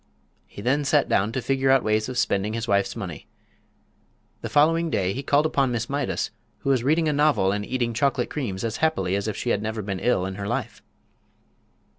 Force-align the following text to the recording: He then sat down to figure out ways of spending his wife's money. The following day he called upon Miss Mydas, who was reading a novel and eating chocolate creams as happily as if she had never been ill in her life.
He 0.47 0.63
then 0.63 0.83
sat 0.83 1.07
down 1.07 1.31
to 1.31 1.43
figure 1.43 1.69
out 1.69 1.83
ways 1.83 2.09
of 2.09 2.17
spending 2.17 2.53
his 2.53 2.67
wife's 2.67 2.95
money. 2.95 3.27
The 4.41 4.49
following 4.49 4.89
day 4.89 5.13
he 5.13 5.21
called 5.21 5.45
upon 5.45 5.71
Miss 5.71 5.91
Mydas, 5.91 6.31
who 6.61 6.71
was 6.71 6.83
reading 6.83 7.07
a 7.07 7.13
novel 7.13 7.51
and 7.51 7.63
eating 7.63 7.93
chocolate 7.93 8.31
creams 8.31 8.63
as 8.63 8.77
happily 8.77 9.15
as 9.15 9.27
if 9.27 9.37
she 9.37 9.51
had 9.51 9.61
never 9.61 9.83
been 9.83 9.99
ill 9.99 10.25
in 10.25 10.33
her 10.41 10.47
life. 10.47 10.81